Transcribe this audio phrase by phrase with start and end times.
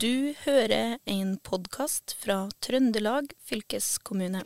[0.00, 4.40] Du hører en podkast fra Trøndelag fylkeskommune.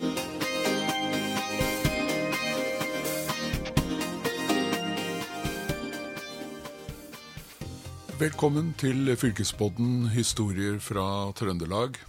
[8.18, 11.06] Velkommen til Fylkespodden historier fra
[11.38, 12.00] Trøndelag.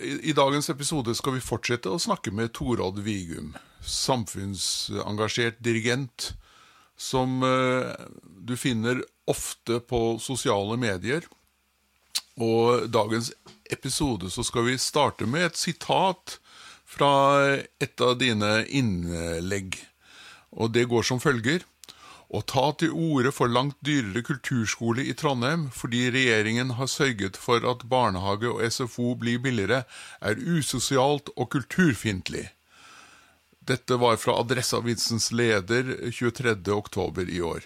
[0.00, 3.52] I, dagens episode skal vi fortsette å snakke med Torodd Vigum,
[3.84, 6.30] samfunnsengasjert dirigent,
[6.96, 7.92] som uh,
[8.24, 11.28] du finner ofte på sosiale medier.
[12.38, 13.32] Og dagens
[13.70, 16.38] episode så skal vi starte med et sitat
[16.88, 17.10] fra
[17.82, 19.76] et av dine innlegg.
[20.56, 21.66] Og det går som følger.
[22.28, 27.64] Å ta til orde for langt dyrere kulturskole i Trondheim fordi regjeringen har sørget for
[27.64, 29.86] at barnehage og SFO blir billigere,
[30.20, 32.50] er usosialt og kulturfiendtlig.
[33.68, 37.64] Dette var fra Adresseavisens leder 23.10 i år.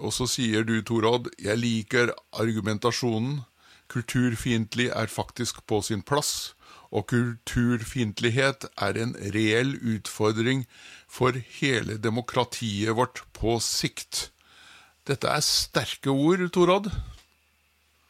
[0.00, 3.42] Og så sier du, Torodd, jeg liker argumentasjonen.
[3.90, 6.54] Kulturfiendtlig er faktisk på sin plass,
[6.90, 10.64] og kulturfiendtlighet er en reell utfordring
[11.10, 14.28] for hele demokratiet vårt på sikt.
[15.06, 16.90] Dette er sterke ord, Torodd?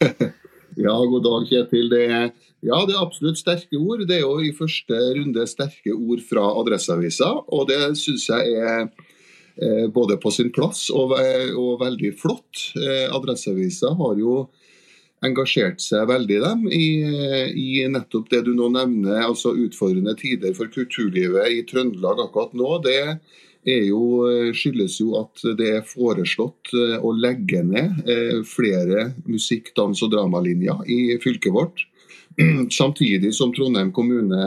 [0.85, 1.89] ja, god dag, Kjetil.
[1.93, 2.27] Det er,
[2.65, 4.05] ja, det er absolutt sterke ord.
[4.09, 8.85] Det er jo i første runde sterke ord fra Adresseavisa, og det syns jeg er
[8.85, 11.15] eh, både på sin plass og,
[11.57, 12.67] og veldig flott.
[12.77, 14.43] Eh, Adresseavisa har jo
[15.25, 16.87] engasjert seg veldig dem, i,
[17.53, 22.71] i, nettopp det du nå nevner, altså utfordrende tider for kulturlivet i Trøndelag akkurat nå.
[22.85, 22.97] Det
[23.85, 24.25] jo,
[24.57, 30.11] skyldes jo at det er foreslått eh, å legge ned eh, flere musikk-, dans- og
[30.15, 31.85] dramalinjer i fylket vårt.
[32.81, 34.41] Samtidig som Trondheim kommune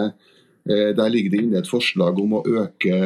[0.66, 2.98] eh, der ligger det inne et forslag om å øke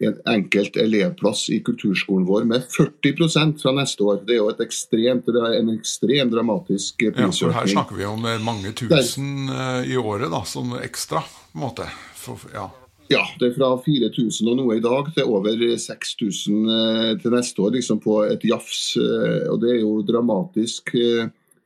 [0.00, 2.62] en enkelt elevplass i kulturskolen vår med
[3.04, 4.22] 40% fra neste år.
[4.24, 7.28] Det er jo et ekstremt, det en ekstremt dramatisk prisøkning.
[7.28, 11.20] Ja, for her snakker vi om eh, mange tusen eh, i året da, som ekstra.
[11.20, 11.88] på en måte.
[12.16, 12.70] For, ja.
[13.12, 13.26] ja.
[13.40, 17.76] det er fra 4000 og noe i dag til over 6000 eh, til neste år,
[17.76, 18.96] liksom på et jafs.
[18.96, 20.96] Og det er jo dramatisk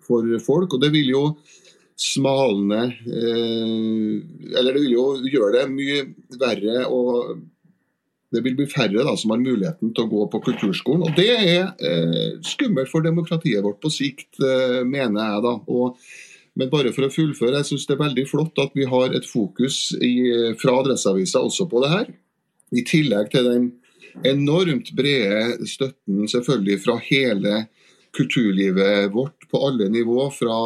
[0.03, 0.75] for folk.
[0.75, 1.25] Og det vil jo
[1.95, 6.01] smalne Eller det vil jo gjøre det mye
[6.41, 7.37] verre og
[8.35, 11.07] det vil bli færre da, som har muligheten til å gå på kulturskolen.
[11.07, 15.45] og Det er eh, skummelt for demokratiet vårt på sikt, eh, mener jeg.
[15.47, 15.55] da.
[15.71, 16.01] Og,
[16.59, 19.27] men bare for å fullføre, jeg syns det er veldig flott at vi har et
[19.29, 20.15] fokus i,
[20.61, 22.13] fra Adresseavisa også på det her.
[22.75, 23.71] I tillegg til den
[24.27, 27.65] enormt brede støtten selvfølgelig fra hele
[28.15, 30.57] kulturlivet vårt på alle nivå, fra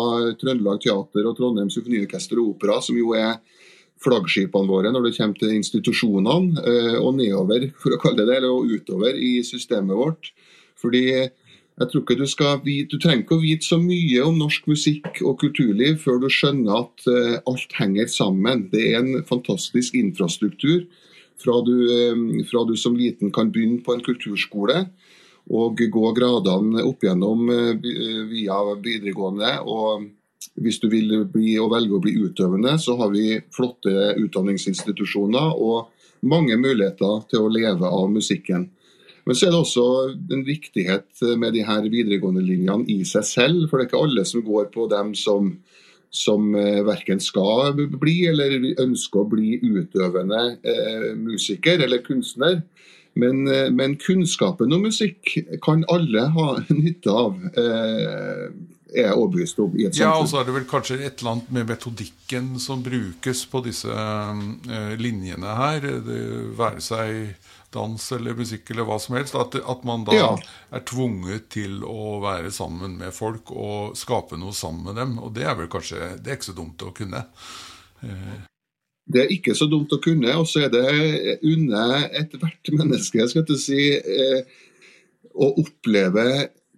[0.40, 3.38] Trøndelag Teater og Trondheim Symfoniorkester og Opera, som jo er
[4.02, 8.40] flaggskipene våre når det kommer til institusjonene, eh, og nedover, for å kalle det det,
[8.40, 10.32] eller utover i systemet vårt.
[10.78, 11.04] Fordi
[11.78, 14.66] jeg tror ikke Du skal vite, du trenger ikke å vite så mye om norsk
[14.66, 18.66] musikk og kulturliv før du skjønner at uh, alt henger sammen.
[18.72, 20.88] Det er en fantastisk infrastruktur
[21.38, 21.76] fra du,
[22.10, 24.88] um, fra du som liten kan begynne på en kulturskole
[25.54, 27.46] og gå gradene opp gjennom
[27.78, 29.54] via videregående.
[29.64, 30.10] og
[30.62, 35.88] hvis du vil bli og velge å bli utøvende, så har vi flotte utdanningsinstitusjoner og
[36.26, 38.68] mange muligheter til å leve av musikken.
[39.28, 39.86] Men så er det også
[40.32, 43.66] en viktighet med de her videregående linjene i seg selv.
[43.68, 45.50] For det er ikke alle som går på dem som,
[46.08, 52.62] som eh, verken skal bli eller ønsker å bli utøvende eh, musiker eller kunstner.
[53.18, 57.36] Men, eh, men, kunnskapen om musikk kan alle ha nytte av.
[57.52, 58.48] Eh,
[58.88, 60.06] er overbevist om i et samfunn.
[60.06, 63.62] Ja, og så er det vel kanskje et eller annet med metodikken som brukes på
[63.66, 65.88] disse uh, linjene her.
[66.06, 66.20] Det
[66.58, 69.36] være seg dans eller musikk eller hva som helst.
[69.36, 70.28] At, at man da ja.
[70.72, 75.18] er tvunget til å være sammen med folk og skape noe sammen med dem.
[75.20, 77.26] Og det er vel kanskje Det er ikke så dumt å kunne.
[78.04, 78.38] Uh.
[79.08, 81.84] Det er ikke så dumt å kunne, og så er det unne
[82.18, 84.58] ethvert menneske skal jeg si, eh,
[85.32, 86.24] å oppleve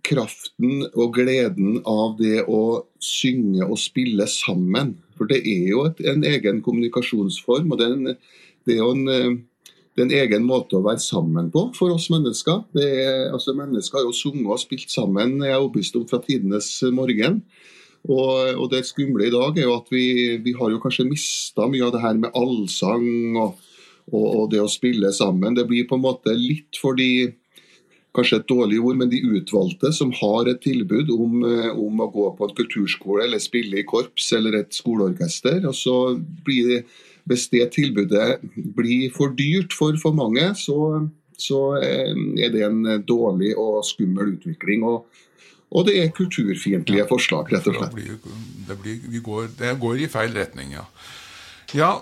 [0.07, 4.97] kraften og gleden av det å synge og spille sammen.
[5.19, 7.73] For det er jo et, en egen kommunikasjonsform.
[7.73, 8.21] og det er, en,
[8.67, 11.93] det er jo en, eh, det er en egen måte å være sammen på for
[11.93, 12.63] oss mennesker.
[12.79, 16.73] Er, altså Mennesker har jo sunget og spilt sammen jeg er overbevist om fra tidenes
[16.97, 17.43] morgen.
[18.09, 21.67] Og, og, det skumle i dag er jo at vi, vi har jo kanskje mista
[21.69, 23.59] mye av det her med allsang og,
[24.09, 25.59] og, og, det å spille sammen.
[25.59, 27.35] Det blir på en måte litt for de
[28.17, 32.11] kanskje et dårlig ord, men de utvalgte som har et tilbud om, eh, om, å
[32.11, 35.67] gå på en kulturskole eller spille i korps eller et skoleorkester.
[35.67, 36.85] og så blir det,
[37.29, 38.41] Hvis det tilbudet
[38.75, 41.07] blir for dyrt for for mange, så,
[41.39, 44.83] så eh, er det en dårlig og skummel utvikling.
[44.83, 45.07] og
[45.71, 47.95] og det er kulturfiendtlige forslag, rett og slett.
[48.67, 50.83] det, blir, går, det går i feil retning, ja.
[51.75, 51.93] Ja,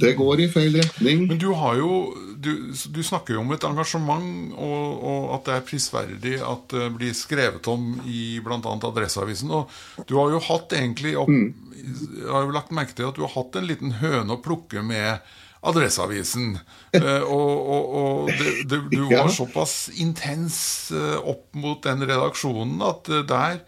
[0.00, 1.26] det går i feil retning.
[1.28, 2.04] Men du har jo
[2.42, 6.88] Du, du snakker jo om et engasjement, og, og, at det er prisverdig at det
[6.96, 8.58] blir skrevet om i bl.a.
[8.58, 9.52] Adresseavisen.
[9.54, 9.70] Og
[10.08, 11.68] du har jo hatt egentlig opp, mm.
[11.82, 14.82] Jeg har jo lagt merke til at du har hatt en liten høne å plukke
[14.82, 15.22] med
[15.62, 16.58] Adresseavisen.
[16.98, 20.58] uh, og, og, og det, det, du var såpass intens
[20.90, 23.62] uh, opp mot den redaksjonen at uh, der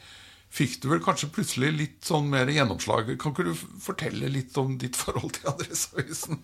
[0.55, 3.11] fikk du vel kanskje plutselig litt sånn mer gjennomslag.
[3.21, 6.39] Kan ikke du fortelle litt om ditt forhold til Adresseavisen?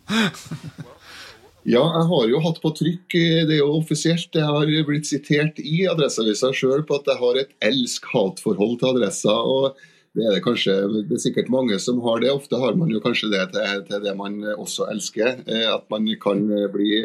[1.74, 5.62] ja, jeg har jo hatt på trykk, det er jo offisielt, jeg har blitt sitert
[5.62, 9.36] i Adresseavisa sjøl på at jeg har et elsk-hat-forhold til adressa.
[9.38, 9.78] og
[10.18, 10.72] det er det kanskje,
[11.06, 12.32] det er sikkert mange som har det.
[12.34, 15.44] Ofte har man jo kanskje det til, til det man også elsker.
[15.46, 16.42] Eh, at man kan
[16.74, 17.04] bli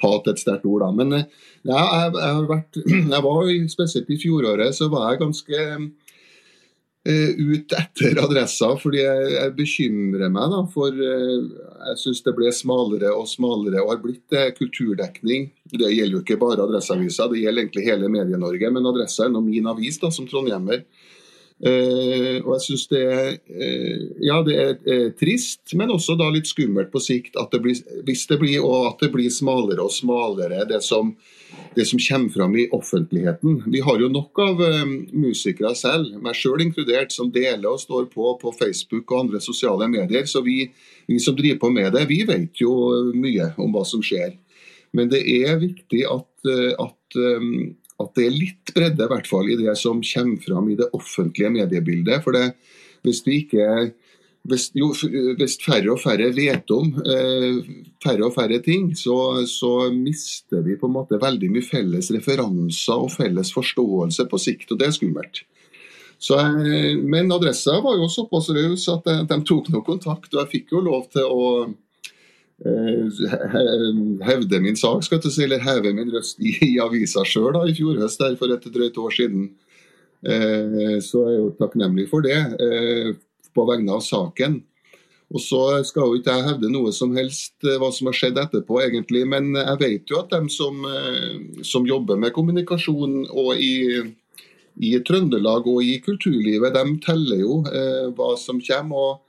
[0.00, 0.88] hat et sterkt ord, da.
[0.96, 2.78] Men ja, jeg, jeg, har vært,
[3.12, 5.82] jeg var spesielt i fjoråret så var jeg ganske Eh,
[7.08, 11.46] ut etter adressa, fordi jeg, jeg bekymrer meg da, for uh,
[11.88, 15.48] jeg syns det ble smalere og smalere og har blitt uh, kulturdekning.
[15.72, 18.72] Det gjelder jo ikke bare Adresseavisa, det gjelder egentlig hele Medie-Norge.
[18.74, 20.84] Men Adressa er nå min avis da, som trondhjemmer.
[21.60, 23.08] Uh, og jeg synes det,
[24.24, 28.24] ja, det er trist, men også da litt skummelt på sikt at det blir, hvis
[28.30, 31.12] det blir, og at det blir smalere og smalere, det som
[31.74, 33.62] det som kommer fram i offentligheten.
[33.66, 34.62] Vi har jo nok av
[35.12, 39.88] musikere selv, meg sjøl inkludert, som deler og står på på Facebook og andre sosiale
[39.90, 40.26] medier.
[40.26, 40.64] Så vi,
[41.06, 42.74] vi, som driver på med det, vi vet jo
[43.14, 44.34] mye om hva som skjer.
[44.96, 46.50] Men det er viktig at,
[46.82, 50.70] at, um, at det er litt bredde i hvert fall i det som kommer fram
[50.72, 52.22] i det offentlige mediebildet.
[52.24, 52.46] For det,
[53.06, 53.66] hvis vi ikke
[54.48, 54.88] hvis, jo,
[55.36, 57.58] hvis, færre og færre vet om eh,
[58.00, 63.04] færre og færre ting, så, så, mister vi på en måte veldig mye felles referanser
[63.04, 65.42] og felles forståelse på sikt, og det er skummelt.
[66.20, 70.42] Så, eh, men adressa var jo såpass raus at de, de, tok noe kontakt, og
[70.42, 71.76] jeg fikk jo lov til å eh,
[74.28, 77.74] hevde min sak, skal du si, eller heve min røst i, i avisa sjøl i
[77.76, 79.50] fjor høst, for et drøyt år siden.
[80.20, 82.36] Eh, så jeg jo takknemlig for det.
[82.60, 83.14] Eh,
[83.54, 84.60] på vegne av saken.
[85.30, 88.38] Og Så skal jo ikke jeg hevde noe som helst eh, hva som har skjedd
[88.42, 89.22] etterpå, egentlig.
[89.30, 94.02] Men jeg vet jo at dem som, eh, som jobber med kommunikasjon og i,
[94.82, 98.96] i, Trøndelag og i kulturlivet, de teller jo eh, hva som kommer.
[99.06, 99.26] og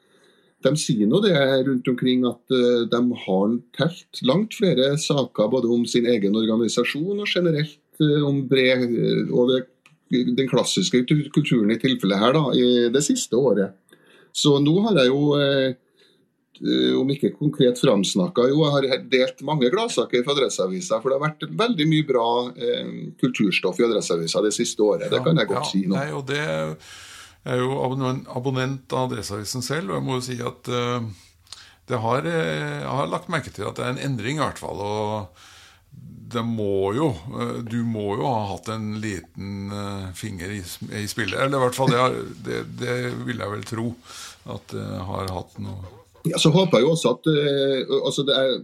[0.66, 1.36] de sier nå det
[1.68, 7.22] rundt omkring at uh, de har telt langt flere saker både om sin egen organisasjon
[7.22, 8.88] og generelt uh, om bred,
[9.32, 9.62] og det,
[10.12, 13.78] den klassiske kulturen i tilfellet her da, i det siste året.
[14.32, 19.72] Så nå har jeg jo, eh, om ikke konkret framsnakka, jo jeg har delt mange
[19.74, 21.02] gladsaker fra Adresseavisa.
[21.02, 22.92] For det har vært veldig mye bra eh,
[23.22, 25.10] kulturstoff i Adresseavisa det siste året.
[25.12, 25.96] Det kan jeg godt ja, si nå.
[25.98, 26.46] Nei, og det
[27.42, 27.78] jeg er jo
[28.30, 31.08] abonnent av Adresseavisen selv, og jeg må jo si at uh,
[31.90, 34.80] det har, jeg har lagt merke til at det er en endring, i hvert fall.
[34.80, 35.48] og
[36.32, 37.10] det må jo
[37.68, 39.74] Du må jo ha hatt en liten
[40.16, 40.62] finger i,
[41.08, 41.36] spillet.
[41.36, 42.96] Eller i hvert fall, det, det, det,
[43.28, 43.90] vil jeg vel tro
[44.56, 45.92] at det har hatt noe
[46.30, 47.28] ja, Så håper jeg jo også at
[48.00, 48.56] altså det, er,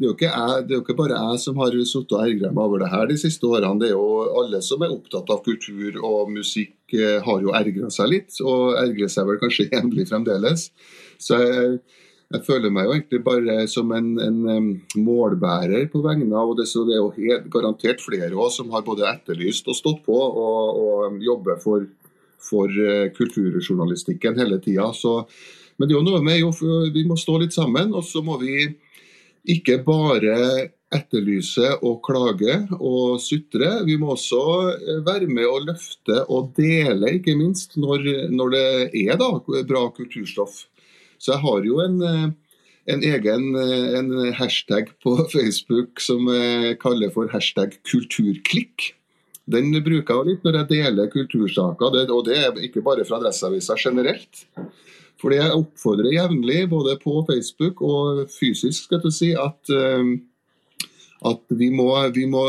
[0.00, 2.64] det, er jeg, det er jo ikke bare jeg som har sittet og ergra meg
[2.64, 3.78] over det her de siste årene.
[3.80, 8.12] Det er jo alle som er opptatt av kultur og musikk, har jo ergra seg
[8.12, 8.38] litt.
[8.44, 10.68] Og ergrer seg vel kanskje jevnlig fremdeles.
[11.22, 11.80] Så jeg
[12.32, 14.68] jeg føler meg jo egentlig bare som en, en
[15.04, 16.64] målbærer på vegne av det.
[16.70, 20.16] Så det er jo helt garantert flere også, som har både etterlyst og stått på
[20.16, 21.84] og, og jobber for,
[22.40, 24.88] for uh, kulturjournalistikken hele tida.
[25.76, 26.52] Men det er jo noe med jo,
[26.94, 28.64] vi må stå litt sammen, og så må vi
[29.52, 30.36] ikke bare
[30.96, 33.70] etterlyse og klage og sutre.
[33.88, 34.42] Vi må også
[34.74, 38.66] eh, være med å løfte og dele, ikke minst, når, når det
[39.04, 39.32] er da,
[39.68, 40.64] bra kulturstoff.
[41.22, 42.26] Så jeg har jo en, eh,
[42.92, 48.92] en egen eh, en hashtag på Facebook som jeg kaller for hashtag kulturklikk.
[49.52, 53.74] Den bruker jeg litt når jeg deler kultursaker, og det er ikke bare fra Adresseavisa
[53.80, 54.44] generelt.
[55.18, 59.70] Fordi jeg oppfordrer jevnlig, både på Facebook og fysisk, skal du si, at,
[61.28, 62.48] at vi må, vi må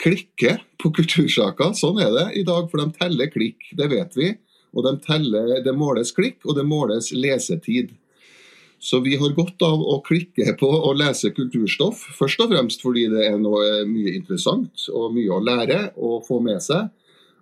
[0.00, 1.74] klikke på kultursaker.
[1.76, 3.72] Sånn er det i dag, for de teller klikk.
[3.76, 4.32] Det vet vi.
[4.74, 7.92] Og de teller, det måles klikk, og det måles lesetid.
[8.80, 13.10] Så vi har godt av å klikke på å lese kulturstoff, først og fremst fordi
[13.12, 16.88] det er noe mye interessant og mye å lære og få med seg.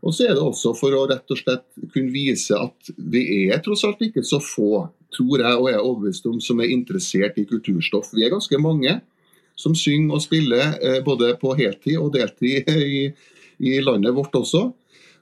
[0.03, 3.63] Og så er det også for å rett og slett kunne vise at vi er
[3.63, 7.47] tross alt ikke så få, tror jeg og er overbevist om, som er interessert i
[7.47, 8.11] kulturstoff.
[8.15, 8.99] Vi er ganske mange
[9.59, 12.69] som synger og spiller eh, både på heltid og deltid
[13.01, 13.09] i,
[13.59, 14.69] i landet vårt også.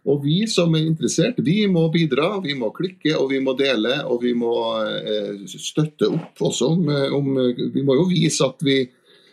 [0.07, 3.99] Og vi som er interessert, vi må bidra, vi må klikke og vi må dele.
[4.07, 4.53] Og vi må
[4.85, 6.71] eh, støtte opp også.
[6.77, 7.33] Om, om,
[7.75, 8.85] vi må jo vise at vi,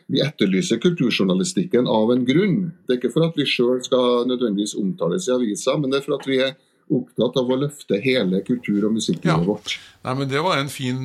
[0.09, 2.57] vi etterlyser kulturjournalistikken av en grunn.
[2.87, 6.07] Det er ikke for at vi sjøl skal nødvendigvis omtales i avisa, men det er
[6.07, 6.55] for at vi er
[6.91, 9.37] opptatt av å løfte hele kultur- og musikklivet ja.
[9.47, 9.77] vårt.
[10.03, 10.99] Nei, men Det var en fin,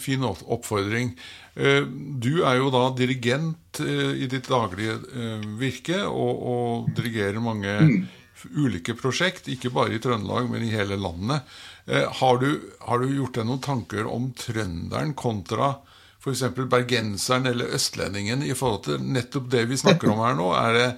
[0.00, 1.12] fin, oppfordring.
[1.54, 4.98] Eh, du er jo da dirigent eh, i ditt daglige
[5.60, 7.98] virke, og, og dirigerer mange mm
[8.54, 11.46] ulike prosjekt, ikke bare i Trøndelag, men i hele landet.
[11.86, 12.50] Eh, har du,
[12.86, 15.76] har du gjort deg noen tanker om trønderen kontra
[16.18, 16.44] f.eks.
[16.68, 20.50] bergenseren eller østlendingen i forhold til nettopp det vi snakker om her nå?
[20.58, 20.88] Er, det,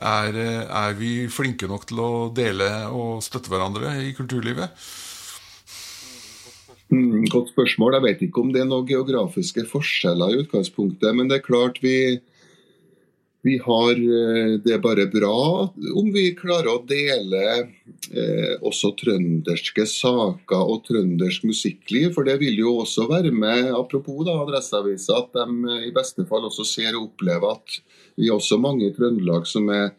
[0.00, 4.74] er, er vi flinke nok til å dele og støtte hverandre i kulturlivet?
[6.90, 7.98] Mm, godt spørsmål.
[7.98, 11.14] Jeg vet ikke om det er noen geografiske forskjeller i utgangspunktet.
[11.14, 12.18] Men det er klart vi,
[13.46, 17.44] vi har Det det bare bra om vi klarer å dele
[18.10, 22.10] eh, også trønderske saker og trøndersk musikkliv.
[22.16, 26.50] For det vil jo også være med, apropos da, Adresseavisa, at de i beste fall
[26.50, 27.78] også ser og opplever at
[28.16, 29.92] vi er også mange i Trøndelag som er,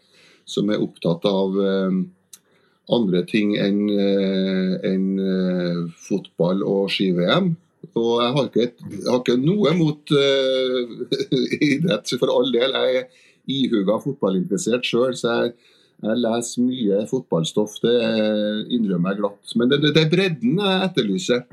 [0.46, 2.00] som er opptatt av eh,
[2.92, 7.54] andre ting enn eh, en, eh, fotball og ski-VM.
[7.98, 10.92] Og jeg har ikke, jeg har ikke noe mot uh,
[11.74, 12.76] idrett, for all del.
[12.78, 15.56] Jeg er ihuga fotballinteressert sjøl, så jeg,
[16.06, 17.80] jeg, leser mye fotballstoff.
[17.84, 17.96] Det
[18.78, 19.56] innrømmer jeg glatt.
[19.60, 21.44] Men det, det er bredden jeg etterlyser.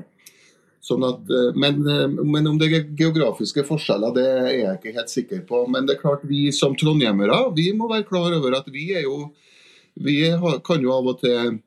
[0.89, 4.95] Sånn at, eh, men, eh, men, om det er geografiske forskjeller, det er jeg ikke
[4.97, 5.63] helt sikker på.
[5.69, 9.31] Men det er klart vi som trondhjemmere vi må være klar over at vi jo
[9.99, 10.21] Vi
[10.63, 11.57] kan jo av og til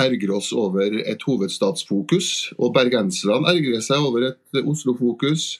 [0.00, 2.54] ergre oss over et hovedstadsfokus.
[2.56, 5.58] Og bergenserne ergrer seg over et Oslo-fokus.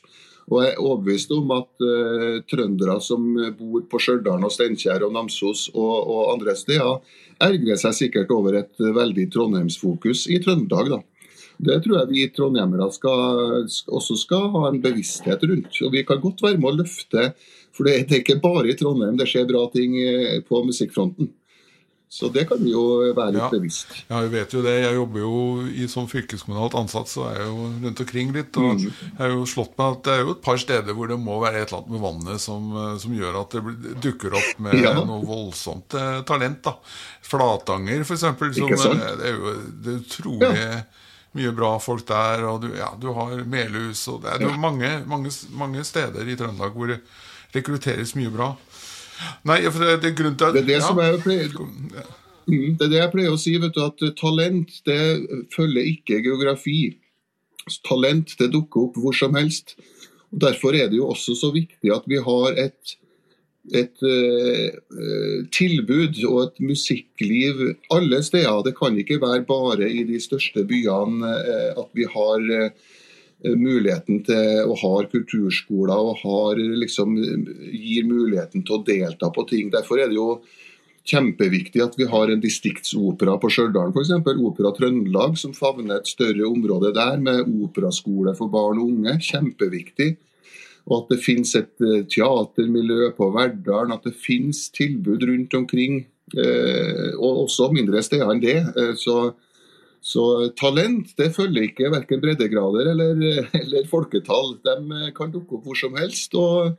[0.48, 3.26] Og jeg er overbevist om at uh, trøndere som
[3.58, 7.02] bor på Stjørdal og Steinkjer og Namsos og, og, andre steder,
[7.42, 10.94] ergrer seg sikkert over et veldig Trondheimsfokus i Trøndelag.
[10.94, 11.02] da.
[11.56, 15.80] Det tror jeg vi trondhjemmere skal, også skal ha en bevissthet rundt.
[15.86, 17.30] Og vi kan godt være med å løfte,
[17.76, 21.32] for det er ikke bare i Trondheim det skjer bra ting eh, på musikkfronten.
[22.08, 22.82] Så det kan vi jo
[23.16, 23.48] være litt ja.
[23.50, 23.90] bevisst.
[24.06, 24.76] Ja, jeg vet jo det.
[24.78, 28.60] Jeg jobber jo i som fylkeskommunalt ansatt, så er jeg jo rundt omkring litt.
[28.62, 28.84] Og mm.
[28.86, 31.40] jeg har jo slått meg at det er jo et par steder hvor det må
[31.42, 32.68] være et eller annet med vannet som,
[33.02, 34.94] som gjør at det dukker opp med ja.
[35.00, 36.62] noe voldsomt eh, talent.
[36.68, 36.76] da.
[37.26, 38.28] Flatanger, f.eks.
[38.54, 40.78] Det er jo det utrolig ja.
[41.36, 42.44] Mye bra folk der.
[42.48, 46.36] Og du, ja, du har Melhus og Det er jo mange, mange, mange steder i
[46.38, 47.00] Trøndelag hvor det
[47.54, 48.52] rekrutteres mye bra.
[49.48, 50.84] Nei, for det, det er grunnen til at Det er det ja.
[50.84, 55.00] som jeg pleier Det er det jeg pleier å si, vet du, at talent det
[55.54, 56.80] følger ikke geografi.
[57.88, 59.74] Talent det dukker opp hvor som helst.
[60.32, 62.96] Og Derfor er det jo også så viktig at vi har et,
[63.74, 67.62] et uh, tilbud og et musikkliv
[67.94, 68.62] alle steder.
[68.66, 72.92] Det kan ikke være bare i de største byene uh, at vi har uh,
[73.56, 77.18] muligheten til å ha kulturskoler og har, liksom,
[77.72, 79.68] gir muligheten til å delta på ting.
[79.74, 80.38] Derfor er det jo
[81.06, 84.12] kjempeviktig at vi har en distriktsopera på Stjørdal f.eks.
[84.16, 89.18] Opera Trøndelag, som favner et større område der, med operaskole for barn og unge.
[89.28, 90.16] Kjempeviktig.
[90.86, 96.04] Og at det finnes et eh, teatermiljø på Verdalen, at det finnes tilbud rundt omkring.
[96.36, 98.60] Eh, og også mindre steder enn det.
[99.02, 99.34] så
[100.06, 103.16] så talent det følger ikke verken breddegrader eller,
[103.62, 104.52] eller, folketall.
[104.62, 106.34] De kan dukke opp hvor som helst.
[106.38, 106.76] og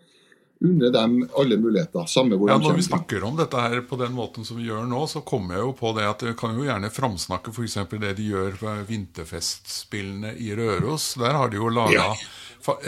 [0.60, 2.06] unne dem alle muligheter.
[2.06, 4.88] samme hvor ja, Når vi snakker om dette her på den måten som vi gjør
[4.90, 7.78] nå, så kommer jeg jo på det at vi kan jo gjerne framsnakke f.eks.
[7.94, 11.14] det de gjør på vinterfestspillene i Røros.
[11.22, 12.12] Der har de jo laga ja.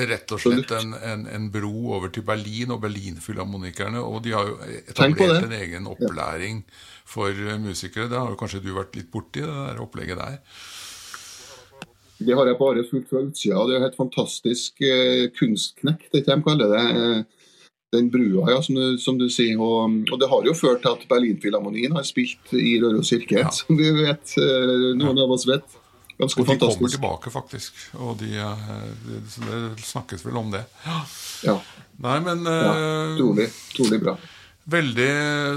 [0.10, 4.02] rett og slett en, en, en, bro over til Berlin og Berlinfilharmonikerne.
[4.02, 6.64] Og de har jo etablert en egen opplæring.
[7.10, 8.06] For musikere.
[8.06, 10.36] Det har jo kanskje du vært litt borti, det der opplegget der?
[12.20, 13.64] Det har jeg bare fulgt fra utsida.
[13.66, 16.84] Det er jo et fantastisk eh, kunstknekk, det de kaller det.
[17.00, 17.39] Eh,
[17.92, 19.58] den brua, ja, som du, som du sier.
[19.58, 23.52] Og, og, det har jo ført til at Berlinfilharmonien har spilt i Røros kirke, ja.
[23.54, 25.26] som vi vet, eh, noen ja.
[25.26, 25.78] av oss vet.
[26.20, 26.82] Ganske og de fantastisk.
[26.82, 27.78] kommer tilbake, faktisk.
[28.04, 30.66] Og de, de, de, snakkes vel om det.
[31.48, 31.56] Ja.
[32.04, 32.74] Nei, men ja,
[33.18, 33.48] Trolig.
[33.76, 34.18] Trolig bra.
[34.70, 35.10] Veldig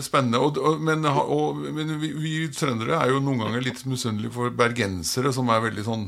[0.05, 0.41] spennende.
[0.41, 4.53] Og, og, men, og, men vi, vi, trøndere er jo noen ganger litt misunnelige for
[4.57, 6.07] bergensere, som er veldig sånn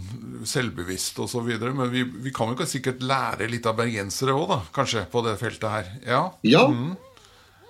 [0.48, 1.50] selvbevisste osv.
[1.58, 5.24] Så men vi, vi, kan jo sikkert lære litt av bergensere òg, da, kanskje, på
[5.26, 5.90] det feltet her.
[6.06, 6.22] Ja.
[6.46, 6.64] ja.
[6.70, 6.94] Mm.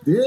[0.05, 0.21] Det,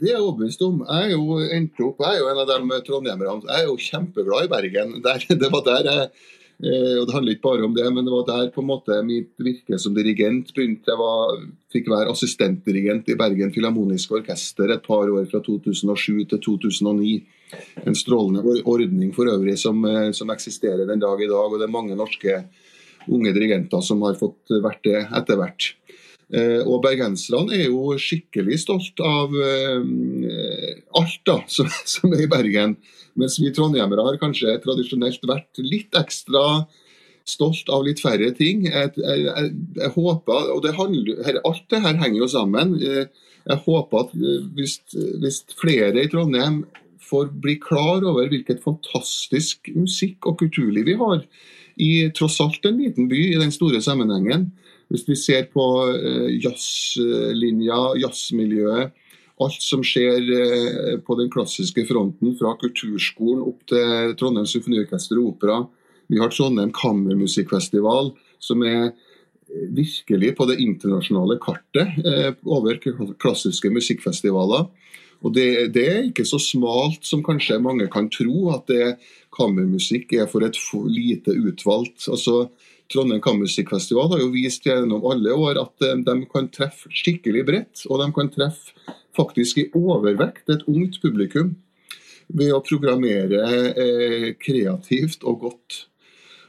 [0.00, 0.82] det, er jeg overbevist om.
[0.88, 3.46] Jeg er jo endt opp, jeg er jo en av de trondhjemmerne.
[3.50, 4.98] Jeg er jo kjempeglad i Bergen.
[5.04, 8.10] Der, det var der jeg Eh, og Det handler ikke bare om det, men det
[8.10, 10.90] var der på en måte mitt virke som dirigent begynte.
[10.90, 11.36] Jeg var,
[11.70, 17.12] fikk være assistentdirigent i Bergen Filharmoniske Orkester et par år fra 2007 til 2009.
[17.86, 21.46] En strålende ordning for øvrig som, eh, som eksisterer den dag i dag.
[21.46, 22.44] og Det er mange norske
[23.08, 25.72] unge dirigenter som har fått vært det etter hvert.
[26.28, 29.32] Eh, og bergenserne er jo skikkelig stolt av
[30.98, 32.76] alt da, som, som er i Bergen.
[33.18, 36.66] Mens vi trondhjemmere har kanskje tradisjonelt vært litt ekstra
[37.28, 38.66] stolt av litt færre ting.
[38.68, 42.76] Jeg, jeg, jeg, jeg håper, og det handler, Alt det her henger jo sammen.
[42.80, 43.08] Eh,
[43.48, 44.78] jeg håper at eh, hvis,
[45.22, 46.62] hvis flere i Trondheim
[47.08, 51.22] får bli klar over hvilket fantastisk musikk- og kulturliv vi har
[51.80, 54.50] i tross alt en liten by i den store sammenhengen.
[54.88, 58.94] Hvis vi ser på eh, jazzlinja, jazzmiljøet,
[59.38, 65.34] alt som skjer eh, på den klassiske fronten, fra kulturskolen opp til Trondheim Symfoniorkester og
[65.34, 65.60] Opera.
[66.08, 68.90] Vi har Trondheim Kammermusikkfestival, som er
[69.48, 72.80] virkelig på det internasjonale kartet eh, over
[73.20, 74.68] klassiske musikkfestivaler.
[75.26, 78.98] Og det, det, er ikke så smalt som kanskje mange kan tro, at det
[79.34, 82.06] kammermusikk er for et lite utvalgt.
[82.06, 82.48] Altså,
[82.88, 88.00] Trondheim Kammermusikkfestival har jo vist gjennom alle år at de kan treffe skikkelig bredt, og
[88.00, 91.56] de kan treffe faktisk i overvekt et ungt publikum
[92.28, 95.84] ved å programmere eh, kreativt og godt.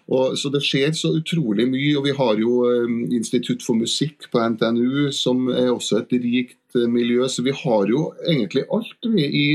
[0.10, 1.98] Og, så Det skjer så utrolig mye.
[1.98, 6.76] og Vi har jo eh, Institutt for musikk på NTNU, som er også et rikt
[6.76, 7.28] eh, miljø.
[7.30, 9.48] Så vi har jo egentlig alt vi i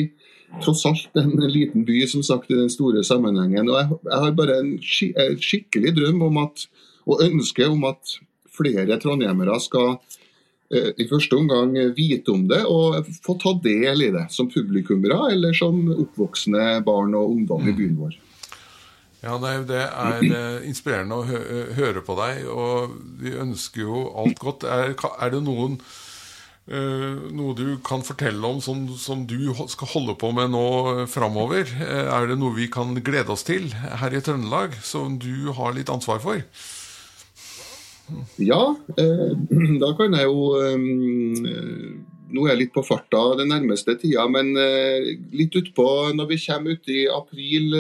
[0.63, 3.71] tross alt en liten by som sagt i den store sammenhengen.
[3.71, 6.67] Og Jeg, har bare en skikkelig drøm om at,
[7.07, 8.19] og ønske om at
[8.55, 9.97] flere trondhjemmere skal
[10.75, 15.35] Eh, i første omgang vite om det og få ta del i det som publikummere
[15.35, 18.17] eller som oppvoksende barn og ungdom i byen vår.
[19.25, 21.29] Ja, nei, Det er eh, inspirerende å
[21.77, 24.67] høre på deg, og vi ønsker jo alt godt.
[24.69, 25.79] Er, er det noen
[26.65, 31.69] noe du kan fortelle om som, som, du skal holde på med nå framover?
[31.85, 35.93] Er det noe vi kan glede oss til her i Trøndelag, som du har litt
[35.93, 36.41] ansvar for?
[38.37, 39.31] Ja, eh,
[39.83, 41.95] da kan jeg jo eh,
[42.35, 46.39] Nå er jeg litt på farta den nærmeste tida, men eh, litt utpå når vi
[46.43, 47.77] kommer ut i april,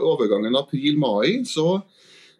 [0.00, 1.82] overgangen april-mai, så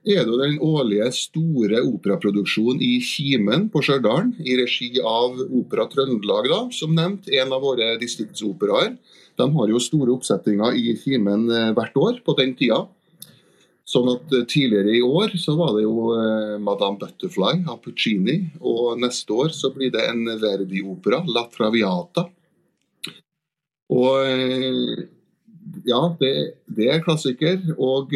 [0.09, 6.49] er det den årlige store operaproduksjonen i Kimen på Stjørdal, i regi av Opera Trøndelag,
[6.49, 8.95] da, som nevnt, en av våre distriktsoperaer.
[9.39, 12.87] De har jo store oppsettinger i Kimen hvert år på den tida.
[13.89, 18.41] Sånn at eh, Tidligere i år så var det jo eh, 'Madame Butterfly' av Puccini.
[18.61, 22.27] Og neste år så blir det en Verdi-opera, 'La Traviata'.
[23.97, 25.07] Og eh,
[25.89, 26.35] ja, det,
[26.69, 27.63] det er klassiker.
[27.79, 28.13] Og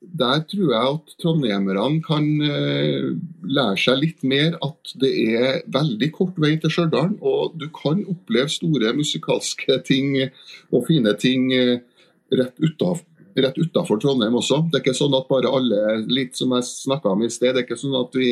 [0.00, 2.26] der tror jeg at trondhjemmerne kan
[3.48, 8.04] lære seg litt mer at det er veldig kort vei til Stjørdal, og du kan
[8.12, 10.14] oppleve store musikalske ting
[10.70, 13.04] og fine ting rett utafor
[13.42, 14.62] rett utafor Trondheim også.
[14.70, 17.62] Det er ikke sånn at bare alle, litt som jeg snakka om i sted, det
[17.62, 18.30] er ikke sånn at vi,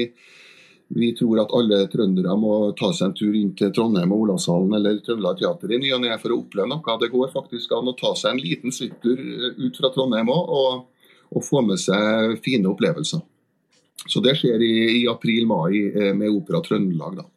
[0.97, 4.79] vi tror at alle trøndere må ta seg en tur inn til Trondheim og Olavshallen
[4.79, 6.99] eller Trøndelag Teater i ny og ne for å oppleve noe.
[7.03, 9.21] Det går faktisk an å ta seg en liten svipptur
[9.61, 10.91] ut fra Trondheim òg, og,
[11.35, 13.23] og, få med seg fine opplevelser.
[14.09, 17.23] Så Det skjer i, i april-mai eh, med Opera Trøndelag.
[17.23, 17.29] da.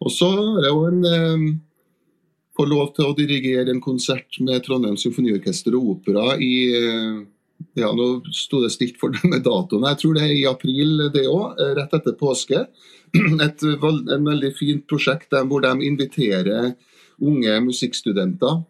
[0.00, 1.44] Og så det jo en eh,
[2.56, 7.20] få lov til å dirigere en konsert med Trondheim Symfoniorkester og Opera i eh,
[7.76, 9.84] ja, Nå sto det stilt for denne datoen.
[9.90, 11.58] Jeg tror det er i april, det òg.
[11.76, 12.64] Rett etter påske.
[13.44, 16.72] Et, en veldig fint prosjekt hvor de inviterer
[17.20, 18.62] unge musikkstudenter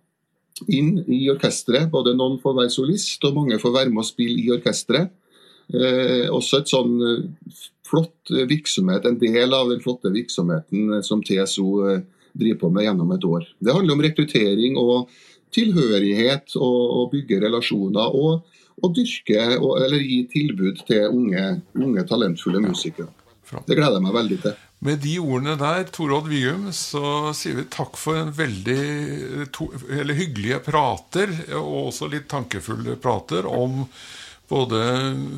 [0.68, 1.90] inn i orkesteret.
[1.92, 5.12] Både noen får være solist, og mange får være med å spille i orkesteret.
[5.70, 11.66] Eh, også et sånn eh, flott virksomhet, en del av den flotte virksomheten som TSO
[11.86, 12.00] eh,
[12.34, 13.46] driver på med gjennom et år.
[13.58, 15.12] Det handler om rekruttering og
[15.54, 18.16] tilhørighet og, og bygge relasjoner.
[18.18, 21.46] og, og dyrke og, eller gi tilbud til unge,
[21.76, 23.10] unge talentfulle musikere.
[23.66, 24.58] Det gleder jeg meg veldig til.
[24.80, 30.62] Med de ordene der, Torodd Vium, så sier vi takk for en veldig to, hyggelige
[30.64, 33.82] prater, og også litt tankefulle prater om
[34.50, 34.80] både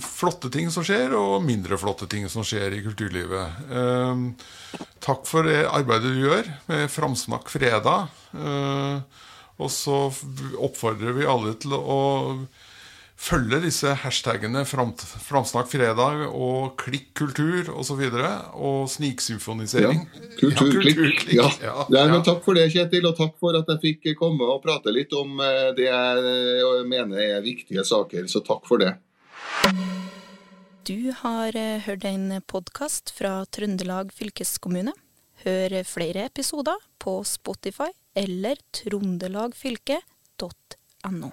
[0.07, 3.67] flotte ting som skjer, og mindre flotte ting som skjer i kulturlivet.
[3.67, 8.15] Eh, takk for det arbeidet du gjør med Framsnakk fredag.
[8.33, 9.27] Eh,
[9.59, 10.05] og så
[10.55, 12.01] oppfordrer vi alle til å
[13.23, 17.79] følge disse hashtagene Framsnakk fredag og Klikk kultur osv.
[17.79, 20.09] Og, så videre, og sniksymfonisering.
[20.09, 21.33] Ja, kulturklikk.
[21.35, 21.87] Ja, ja.
[21.93, 22.23] ja, ja.
[22.25, 25.41] Takk for det, Kjetil, og takk for at jeg fikk komme og prate litt om
[25.45, 28.27] eh, det jeg mener er viktige saker.
[28.31, 28.93] Så takk for det.
[30.89, 34.93] Du har eh, hørt en podkast fra Trøndelag fylkeskommune.
[35.43, 41.31] Hør flere episoder på Spotify eller trondelagfylket.no.